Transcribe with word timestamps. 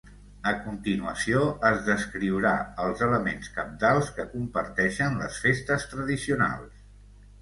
A 0.51 0.51
continuació 0.61 1.41
es 1.69 1.83
descriurà 1.89 2.53
els 2.85 3.05
elements 3.09 3.51
cabdals 3.59 4.09
que 4.17 4.27
comparteixen 4.33 5.21
les 5.25 5.39
festes 5.45 5.87
tradicionals. 5.93 6.85